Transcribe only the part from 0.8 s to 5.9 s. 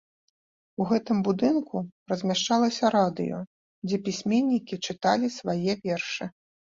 У гэтым будынку размяшчалася радыё, дзе пісьменнікі чыталі свае